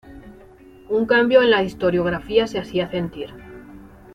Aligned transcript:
Un 0.89 1.05
cambio 1.05 1.43
en 1.43 1.51
la 1.51 1.61
historiografía 1.61 2.47
se 2.47 2.57
hacía 2.57 2.89
sentir. 2.89 3.29